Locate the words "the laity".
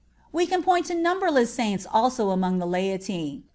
2.57-3.43